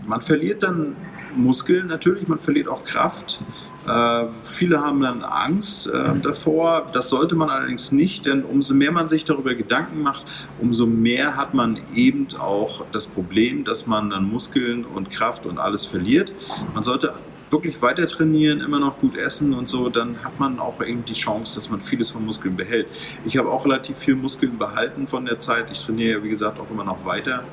man 0.06 0.22
verliert 0.22 0.64
dann 0.64 0.96
Muskeln 1.36 1.88
natürlich, 1.88 2.28
man 2.28 2.40
verliert 2.40 2.68
auch 2.68 2.84
Kraft. 2.86 3.40
Äh, 3.88 4.26
viele 4.44 4.82
haben 4.82 5.02
dann 5.02 5.24
Angst 5.24 5.88
äh, 5.88 6.20
davor. 6.22 6.88
Das 6.94 7.10
sollte 7.10 7.36
man 7.36 7.50
allerdings 7.50 7.92
nicht, 7.92 8.26
denn 8.26 8.44
umso 8.44 8.74
mehr 8.74 8.92
man 8.92 9.08
sich 9.08 9.24
darüber 9.26 9.56
Gedanken 9.56 10.02
macht, 10.02 10.26
umso 10.60 10.86
mehr 10.86 11.38
hat 11.38 11.54
man 11.54 11.80
eben 11.96 12.28
auch 12.38 12.86
das 12.92 13.08
Problem, 13.08 13.64
dass 13.64 13.88
man 13.88 14.10
dann 14.10 14.30
Muskeln 14.30 14.86
und 14.86 15.10
Kraft 15.10 15.46
und 15.46 15.58
alles 15.58 15.86
verliert. 15.86 16.34
Man 16.74 16.84
sollte 16.84 17.14
wirklich 17.50 17.82
weiter 17.82 18.08
trainieren, 18.08 18.60
immer 18.60 18.80
noch 18.80 19.00
gut 19.00 19.16
essen 19.16 19.54
und 19.54 19.70
so, 19.70 19.88
dann 19.88 20.22
hat 20.24 20.38
man 20.38 20.60
auch 20.60 20.84
eben 20.84 21.06
die 21.06 21.14
Chance, 21.14 21.56
dass 21.56 21.70
man 21.70 21.82
vieles 21.82 22.12
von 22.12 22.26
Muskeln 22.26 22.58
behält. 22.58 22.88
Ich 23.26 23.38
habe 23.38 23.50
auch 23.50 23.64
relativ 23.66 23.98
viel 23.98 24.16
Muskeln 24.16 24.58
behalten 24.58 25.08
von 25.08 25.26
der 25.26 25.40
Zeit. 25.40 25.72
Ich 25.72 25.80
trainiere 25.80 26.20
ja, 26.20 26.24
wie 26.24 26.30
gesagt, 26.30 26.60
auch 26.60 26.70
immer 26.70 26.84
noch 26.84 27.06
weiter. 27.06 27.44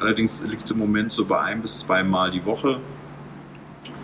Allerdings 0.00 0.44
liegt 0.44 0.64
es 0.64 0.70
im 0.72 0.78
Moment 0.78 1.12
so 1.12 1.24
bei 1.24 1.40
ein 1.40 1.62
bis 1.62 1.78
zweimal 1.78 2.32
die 2.32 2.44
Woche. 2.44 2.80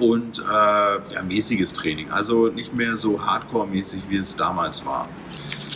Und 0.01 0.39
äh, 0.39 0.43
ja, 0.43 1.23
mäßiges 1.23 1.73
Training. 1.75 2.11
Also 2.11 2.49
nicht 2.49 2.75
mehr 2.75 2.97
so 2.97 3.25
hardcore-mäßig, 3.25 4.03
wie 4.09 4.17
es 4.17 4.35
damals 4.35 4.85
war. 4.85 5.09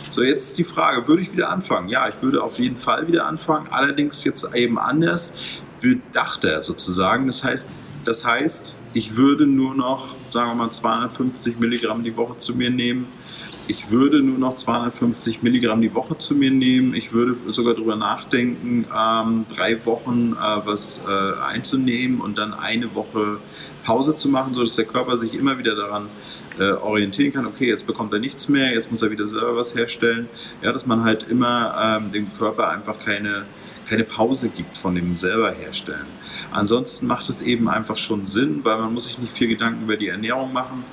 So, 0.09 0.23
jetzt 0.23 0.47
ist 0.47 0.57
die 0.57 0.63
Frage, 0.63 1.07
würde 1.07 1.21
ich 1.21 1.31
wieder 1.31 1.49
anfangen? 1.49 1.89
Ja, 1.89 2.07
ich 2.09 2.15
würde 2.21 2.41
auf 2.41 2.57
jeden 2.57 2.77
Fall 2.77 3.07
wieder 3.07 3.25
anfangen. 3.25 3.67
Allerdings 3.69 4.23
jetzt 4.23 4.55
eben 4.55 4.79
anders, 4.79 5.39
bedachter 5.81 6.61
sozusagen. 6.61 7.27
Das 7.27 7.43
heißt, 7.43 7.71
das 8.05 8.25
heißt, 8.25 8.75
ich 8.93 9.17
würde 9.17 9.45
nur 9.45 9.75
noch, 9.75 10.15
sagen 10.29 10.51
wir 10.51 10.55
mal, 10.55 10.71
250 10.71 11.59
Milligramm 11.59 12.03
die 12.03 12.15
Woche 12.15 12.37
zu 12.37 12.55
mir 12.55 12.69
nehmen. 12.69 13.07
Ich 13.67 13.89
würde 13.89 14.21
nur 14.21 14.37
noch 14.37 14.55
250 14.55 15.41
Milligramm 15.41 15.81
die 15.81 15.95
Woche 15.95 16.19
zu 16.19 16.35
mir 16.35 16.51
nehmen. 16.51 16.93
Ich 16.93 17.13
würde 17.13 17.35
sogar 17.51 17.73
darüber 17.73 17.95
nachdenken, 17.95 18.85
ähm, 18.95 19.45
drei 19.49 19.83
Wochen 19.87 20.33
äh, 20.33 20.65
was 20.65 21.03
äh, 21.07 21.41
einzunehmen 21.41 22.21
und 22.21 22.37
dann 22.37 22.53
eine 22.53 22.93
Woche 22.93 23.39
Pause 23.83 24.15
zu 24.15 24.29
machen, 24.29 24.53
sodass 24.53 24.75
der 24.75 24.85
Körper 24.85 25.17
sich 25.17 25.33
immer 25.33 25.57
wieder 25.57 25.75
daran 25.75 26.09
äh, 26.59 26.73
orientieren 26.73 27.33
kann. 27.33 27.47
Okay, 27.47 27.67
jetzt 27.67 27.87
bekommt 27.87 28.13
er 28.13 28.19
nichts 28.19 28.49
mehr, 28.49 28.71
jetzt 28.71 28.91
muss 28.91 29.01
er 29.01 29.09
wieder 29.09 29.25
selber 29.25 29.55
was 29.55 29.75
herstellen. 29.75 30.29
Ja, 30.61 30.71
dass 30.71 30.85
man 30.85 31.03
halt 31.03 31.23
immer 31.23 31.99
ähm, 32.03 32.11
dem 32.11 32.37
Körper 32.37 32.69
einfach 32.69 32.99
keine, 32.99 33.45
keine 33.87 34.03
Pause 34.03 34.49
gibt 34.49 34.77
von 34.77 34.95
dem 34.95 35.17
selber 35.17 35.51
herstellen. 35.51 36.05
Ansonsten 36.51 37.07
macht 37.07 37.29
es 37.29 37.41
eben 37.41 37.67
einfach 37.69 37.97
schon 37.97 38.27
Sinn, 38.27 38.61
weil 38.63 38.77
man 38.77 38.93
muss 38.93 39.05
sich 39.05 39.19
nicht 39.19 39.35
viel 39.35 39.47
Gedanken 39.47 39.83
über 39.83 39.97
die 39.97 40.07
Ernährung 40.07 40.53
machen. 40.53 40.83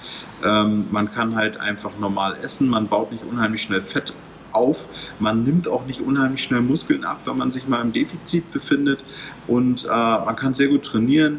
Ähm, 0.44 0.86
man 0.90 1.10
kann 1.10 1.34
halt 1.34 1.56
einfach 1.58 1.92
normal 1.98 2.34
essen, 2.42 2.68
man 2.68 2.88
baut 2.88 3.12
nicht 3.12 3.24
unheimlich 3.24 3.62
schnell 3.62 3.82
Fett 3.82 4.14
auf. 4.52 4.86
Man 5.18 5.44
nimmt 5.44 5.68
auch 5.68 5.86
nicht 5.86 6.00
unheimlich 6.00 6.42
schnell 6.42 6.60
Muskeln 6.60 7.04
ab, 7.04 7.22
wenn 7.24 7.38
man 7.38 7.50
sich 7.50 7.66
mal 7.66 7.80
im 7.80 7.92
Defizit 7.92 8.52
befindet. 8.52 9.00
Und 9.46 9.84
äh, 9.84 9.88
man 9.88 10.36
kann 10.36 10.54
sehr 10.54 10.68
gut 10.68 10.84
trainieren. 10.84 11.38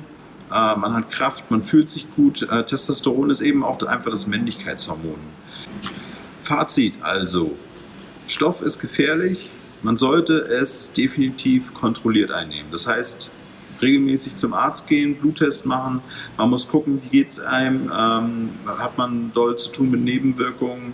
Äh, 0.50 0.76
man 0.76 0.94
hat 0.94 1.12
Kraft, 1.12 1.50
man 1.52 1.64
fühlt 1.64 1.90
sich 1.90 2.14
gut. 2.16 2.44
Äh, 2.44 2.66
Testosteron 2.66 3.30
ist 3.30 3.42
eben 3.42 3.64
auch 3.64 3.82
einfach 3.84 4.12
das 4.12 4.28
Männlichkeitshormon. 4.28 5.20
Fazit 6.42 6.96
also. 7.02 7.56
Stoff 8.28 8.62
ist 8.62 8.80
gefährlich. 8.80 9.52
Man 9.84 9.98
sollte 9.98 10.34
es 10.34 10.94
definitiv 10.94 11.74
kontrolliert 11.74 12.32
einnehmen. 12.32 12.72
Das 12.72 12.88
heißt, 12.88 13.32
regelmäßig 13.82 14.36
zum 14.38 14.54
Arzt 14.54 14.88
gehen, 14.88 15.16
Bluttest 15.16 15.66
machen. 15.66 16.02
Man 16.38 16.50
muss 16.50 16.68
gucken, 16.68 17.00
wie 17.04 17.10
geht 17.10 17.32
es 17.32 17.40
einem, 17.40 17.92
ähm, 17.96 18.50
hat 18.66 18.98
man 18.98 19.32
doll 19.34 19.58
zu 19.58 19.72
tun 19.72 19.92
mit 19.92 20.02
Nebenwirkungen 20.02 20.94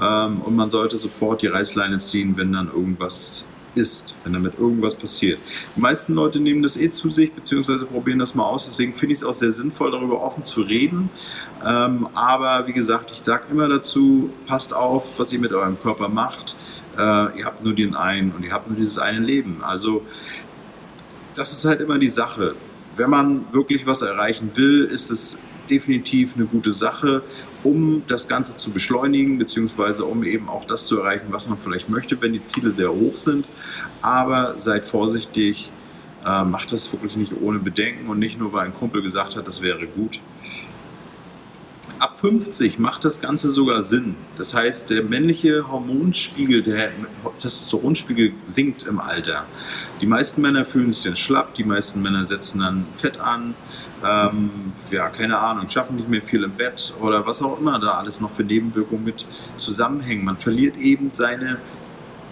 ähm, 0.00 0.42
und 0.42 0.54
man 0.54 0.70
sollte 0.70 0.98
sofort 0.98 1.42
die 1.42 1.46
Reißleine 1.46 1.98
ziehen, 1.98 2.36
wenn 2.36 2.52
dann 2.52 2.68
irgendwas 2.68 3.50
ist, 3.74 4.16
wenn 4.24 4.32
damit 4.32 4.58
irgendwas 4.58 4.94
passiert. 4.94 5.38
Die 5.76 5.80
meisten 5.80 6.14
Leute 6.14 6.40
nehmen 6.40 6.62
das 6.62 6.76
eh 6.76 6.90
zu 6.90 7.10
sich, 7.10 7.32
beziehungsweise 7.32 7.86
probieren 7.86 8.18
das 8.18 8.34
mal 8.34 8.44
aus. 8.44 8.64
Deswegen 8.64 8.94
finde 8.94 9.12
ich 9.12 9.18
es 9.18 9.24
auch 9.24 9.34
sehr 9.34 9.50
sinnvoll, 9.50 9.90
darüber 9.90 10.22
offen 10.22 10.44
zu 10.44 10.62
reden. 10.62 11.10
Ähm, 11.64 12.08
aber 12.14 12.66
wie 12.66 12.72
gesagt, 12.72 13.10
ich 13.12 13.18
sage 13.18 13.44
immer 13.50 13.68
dazu, 13.68 14.30
passt 14.46 14.74
auf, 14.74 15.18
was 15.18 15.32
ihr 15.32 15.38
mit 15.38 15.52
eurem 15.52 15.80
Körper 15.80 16.08
macht. 16.08 16.56
Äh, 16.96 17.38
ihr 17.38 17.44
habt 17.44 17.64
nur 17.64 17.74
den 17.74 17.94
einen 17.94 18.32
und 18.32 18.44
ihr 18.44 18.52
habt 18.52 18.68
nur 18.68 18.76
dieses 18.76 18.98
eine 18.98 19.18
Leben. 19.18 19.62
Also 19.62 20.02
das 21.34 21.52
ist 21.52 21.64
halt 21.64 21.80
immer 21.80 21.98
die 21.98 22.08
Sache. 22.08 22.54
Wenn 22.96 23.10
man 23.10 23.52
wirklich 23.52 23.86
was 23.86 24.02
erreichen 24.02 24.52
will, 24.54 24.84
ist 24.84 25.10
es 25.10 25.42
definitiv 25.68 26.36
eine 26.36 26.46
gute 26.46 26.72
Sache, 26.72 27.22
um 27.64 28.02
das 28.06 28.28
Ganze 28.28 28.56
zu 28.56 28.70
beschleunigen, 28.70 29.38
beziehungsweise 29.38 30.04
um 30.04 30.22
eben 30.24 30.48
auch 30.48 30.66
das 30.66 30.86
zu 30.86 31.00
erreichen, 31.00 31.26
was 31.30 31.48
man 31.48 31.58
vielleicht 31.58 31.88
möchte, 31.88 32.20
wenn 32.20 32.32
die 32.32 32.44
Ziele 32.46 32.70
sehr 32.70 32.90
hoch 32.90 33.16
sind. 33.16 33.48
Aber 34.00 34.54
seid 34.58 34.86
vorsichtig, 34.86 35.72
äh, 36.24 36.44
macht 36.44 36.72
das 36.72 36.90
wirklich 36.92 37.16
nicht 37.16 37.34
ohne 37.40 37.58
Bedenken 37.58 38.08
und 38.08 38.18
nicht 38.18 38.38
nur, 38.38 38.52
weil 38.52 38.66
ein 38.66 38.74
Kumpel 38.74 39.02
gesagt 39.02 39.36
hat, 39.36 39.46
das 39.46 39.60
wäre 39.60 39.86
gut 39.86 40.20
ab 41.98 42.18
50 42.18 42.78
macht 42.78 43.04
das 43.04 43.20
Ganze 43.20 43.48
sogar 43.48 43.82
Sinn. 43.82 44.14
Das 44.36 44.54
heißt, 44.54 44.90
der 44.90 45.02
männliche 45.02 45.68
Hormonspiegel, 45.68 46.62
der 46.62 46.90
Testosteronspiegel 47.40 48.32
sinkt 48.44 48.84
im 48.84 49.00
Alter. 49.00 49.44
Die 50.00 50.06
meisten 50.06 50.42
Männer 50.42 50.64
fühlen 50.64 50.92
sich 50.92 51.04
dann 51.04 51.16
schlapp, 51.16 51.54
die 51.54 51.64
meisten 51.64 52.02
Männer 52.02 52.24
setzen 52.24 52.60
dann 52.60 52.86
Fett 52.96 53.20
an, 53.20 53.54
ähm, 54.04 54.72
ja, 54.90 55.08
keine 55.08 55.38
Ahnung, 55.38 55.68
schaffen 55.68 55.96
nicht 55.96 56.08
mehr 56.08 56.22
viel 56.22 56.42
im 56.42 56.52
Bett 56.52 56.92
oder 57.00 57.26
was 57.26 57.42
auch 57.42 57.58
immer 57.58 57.78
da 57.78 57.92
alles 57.92 58.20
noch 58.20 58.32
für 58.32 58.44
Nebenwirkungen 58.44 59.04
mit 59.04 59.26
zusammenhängen. 59.56 60.24
Man 60.24 60.36
verliert 60.36 60.76
eben 60.76 61.12
seine 61.12 61.58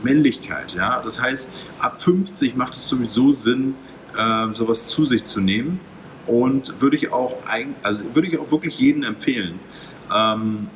Männlichkeit. 0.03 0.75
Ja? 0.75 1.01
Das 1.03 1.21
heißt, 1.21 1.55
ab 1.79 2.03
50 2.03 2.57
macht 2.57 2.75
es 2.75 2.89
sowieso 2.89 3.33
Sinn, 3.33 3.75
äh, 4.17 4.53
sowas 4.53 4.89
zu 4.89 5.05
sich 5.05 5.25
zu 5.25 5.41
nehmen 5.41 5.81
und 6.27 6.81
würde 6.81 6.97
ich 6.97 7.13
auch, 7.13 7.37
ein, 7.47 7.75
also 7.83 8.15
würde 8.15 8.29
ich 8.29 8.39
auch 8.39 8.51
wirklich 8.51 8.79
jedem 8.79 9.03
empfehlen. 9.03 9.61
Ähm, 10.15 10.69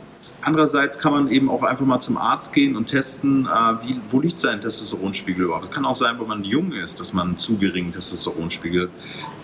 andererseits 0.42 0.98
kann 0.98 1.12
man 1.12 1.28
eben 1.28 1.50
auch 1.50 1.62
einfach 1.62 1.84
mal 1.84 2.00
zum 2.00 2.16
Arzt 2.16 2.52
gehen 2.52 2.76
und 2.76 2.86
testen, 2.86 3.46
äh, 3.46 3.48
wie, 3.82 4.00
wo 4.08 4.20
liegt 4.20 4.38
sein 4.38 4.60
Testosteronspiegel 4.60 5.44
überhaupt. 5.44 5.64
Es 5.66 5.70
kann 5.70 5.84
auch 5.84 5.94
sein, 5.94 6.18
wenn 6.18 6.28
man 6.28 6.44
jung 6.44 6.72
ist, 6.72 7.00
dass 7.00 7.12
man 7.12 7.28
einen 7.28 7.38
zu 7.38 7.56
geringen 7.56 7.92
Testosteronspiegel 7.92 8.90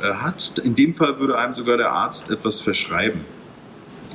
äh, 0.02 0.14
hat. 0.14 0.58
In 0.58 0.74
dem 0.74 0.94
Fall 0.94 1.18
würde 1.18 1.38
einem 1.38 1.54
sogar 1.54 1.76
der 1.76 1.92
Arzt 1.92 2.30
etwas 2.30 2.60
verschreiben. 2.60 3.24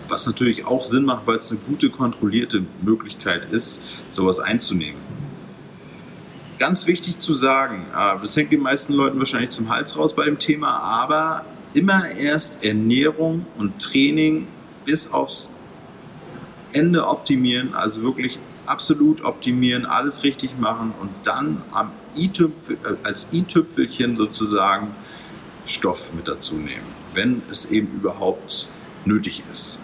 Was 0.07 0.25
natürlich 0.25 0.65
auch 0.65 0.83
Sinn 0.83 1.05
macht, 1.05 1.27
weil 1.27 1.37
es 1.37 1.51
eine 1.51 1.59
gute, 1.59 1.91
kontrollierte 1.91 2.65
Möglichkeit 2.81 3.51
ist, 3.51 3.85
sowas 4.09 4.39
einzunehmen. 4.39 4.99
Ganz 6.57 6.87
wichtig 6.87 7.19
zu 7.19 7.33
sagen, 7.33 7.85
äh, 7.95 8.19
das 8.19 8.35
hängt 8.35 8.51
den 8.51 8.61
meisten 8.61 8.93
Leuten 8.93 9.19
wahrscheinlich 9.19 9.51
zum 9.51 9.69
Hals 9.69 9.97
raus 9.97 10.15
bei 10.15 10.25
dem 10.25 10.39
Thema, 10.39 10.79
aber 10.79 11.45
immer 11.73 12.09
erst 12.09 12.63
Ernährung 12.63 13.45
und 13.57 13.81
Training 13.81 14.47
bis 14.85 15.13
aufs 15.13 15.55
Ende 16.71 17.07
optimieren, 17.07 17.73
also 17.73 18.01
wirklich 18.03 18.39
absolut 18.65 19.23
optimieren, 19.23 19.85
alles 19.85 20.23
richtig 20.23 20.59
machen 20.59 20.93
und 20.99 21.09
dann 21.23 21.63
am 21.71 21.91
I 22.15 22.27
äh, 22.27 22.49
als 23.03 23.33
i-Tüpfelchen 23.33 24.17
sozusagen 24.17 24.95
Stoff 25.65 26.11
mit 26.13 26.27
dazu 26.27 26.55
nehmen, 26.55 26.85
wenn 27.13 27.41
es 27.49 27.71
eben 27.71 27.87
überhaupt 27.93 28.67
nötig 29.05 29.43
ist. 29.49 29.81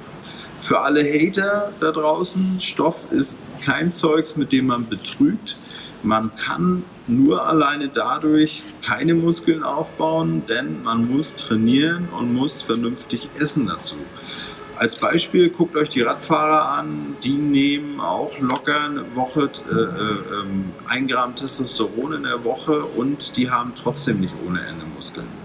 Für 0.61 0.81
alle 0.81 1.03
Hater 1.03 1.71
da 1.79 1.91
draußen, 1.91 2.59
Stoff 2.59 3.07
ist 3.11 3.41
kein 3.61 3.93
Zeugs, 3.93 4.35
mit 4.35 4.51
dem 4.51 4.67
man 4.67 4.87
betrügt. 4.87 5.57
Man 6.03 6.35
kann 6.35 6.83
nur 7.07 7.47
alleine 7.47 7.89
dadurch 7.89 8.61
keine 8.83 9.13
Muskeln 9.13 9.63
aufbauen, 9.63 10.43
denn 10.47 10.83
man 10.83 11.07
muss 11.07 11.35
trainieren 11.35 12.09
und 12.09 12.33
muss 12.33 12.61
vernünftig 12.61 13.29
essen 13.39 13.67
dazu. 13.67 13.97
Als 14.77 14.99
Beispiel 14.99 15.49
guckt 15.49 15.77
euch 15.77 15.89
die 15.89 16.01
Radfahrer 16.01 16.69
an, 16.69 17.15
die 17.23 17.37
nehmen 17.37 18.01
auch 18.01 18.37
locker 18.39 18.81
eine 18.81 19.15
Woche 19.15 19.49
äh, 19.69 19.73
äh, 19.73 20.41
ähm, 20.41 20.73
ein 20.87 21.07
Gramm 21.07 21.35
Testosteron 21.35 22.13
in 22.13 22.23
der 22.23 22.43
Woche 22.43 22.83
und 22.83 23.37
die 23.37 23.49
haben 23.49 23.71
trotzdem 23.81 24.19
nicht 24.19 24.33
ohne 24.45 24.59
Ende 24.59 24.85
Muskeln. 24.85 25.44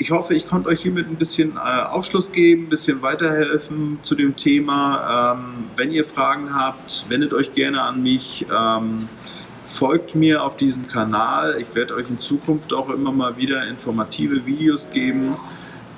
Ich 0.00 0.12
hoffe, 0.12 0.34
ich 0.34 0.46
konnte 0.46 0.68
euch 0.68 0.82
hiermit 0.82 1.08
ein 1.08 1.16
bisschen 1.16 1.56
äh, 1.56 1.82
Aufschluss 1.82 2.30
geben, 2.30 2.64
ein 2.64 2.68
bisschen 2.68 3.02
weiterhelfen 3.02 3.98
zu 4.04 4.14
dem 4.14 4.36
Thema. 4.36 5.34
Ähm, 5.36 5.70
wenn 5.76 5.90
ihr 5.90 6.04
Fragen 6.04 6.54
habt, 6.54 7.06
wendet 7.08 7.32
euch 7.32 7.52
gerne 7.54 7.82
an 7.82 8.02
mich. 8.02 8.46
Ähm, 8.56 8.98
folgt 9.66 10.14
mir 10.14 10.44
auf 10.44 10.56
diesem 10.56 10.86
Kanal. 10.86 11.56
Ich 11.60 11.74
werde 11.74 11.94
euch 11.94 12.08
in 12.08 12.18
Zukunft 12.20 12.72
auch 12.72 12.88
immer 12.90 13.10
mal 13.10 13.36
wieder 13.36 13.66
informative 13.66 14.46
Videos 14.46 14.90
geben 14.90 15.36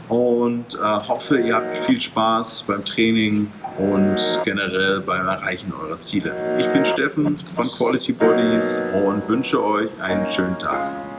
und 0.09 0.75
äh, 0.75 0.79
hoffe, 0.79 1.39
ihr 1.39 1.55
habt 1.55 1.77
viel 1.77 2.01
Spaß 2.01 2.65
beim 2.67 2.85
Training 2.85 3.51
und 3.79 4.41
generell 4.45 5.01
beim 5.01 5.27
Erreichen 5.27 5.73
eurer 5.73 6.01
Ziele. 6.01 6.35
Ich 6.59 6.69
bin 6.69 6.85
Steffen 6.85 7.37
von 7.55 7.69
Quality 7.69 8.13
Bodies 8.13 8.81
und 9.07 9.29
wünsche 9.29 9.63
euch 9.63 9.91
einen 10.01 10.27
schönen 10.29 10.59
Tag. 10.59 11.10